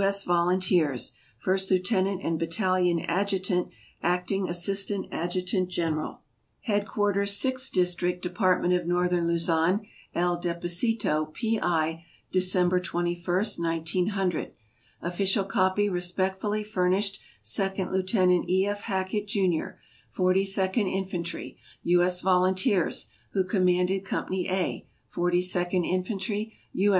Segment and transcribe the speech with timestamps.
[0.00, 0.22] S.
[0.22, 1.10] Volunteers,
[1.40, 3.68] First Lieutenant and Battalion Adjutant,
[4.00, 6.12] Acting Assistant Adjutant General.
[6.12, 9.84] SKETCHES OF TRAVEL Headquarters Sixth District, Department of Northern Luzon,
[10.14, 11.58] El Deposito, P.
[11.60, 13.16] I., December 21,
[13.58, 14.52] 1900.
[15.02, 18.68] Official copy respectfully furnished Second Lieu tenant E.
[18.68, 18.82] F.
[18.82, 19.80] Hackett, Jr.,
[20.10, 22.04] Forty second Infantry, U.
[22.04, 22.20] S.
[22.20, 26.94] Volunteers, who commanded Company A, Forty second Infantry, U.
[26.94, 26.96] S.